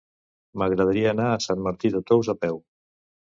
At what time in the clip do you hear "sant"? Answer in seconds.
1.47-1.61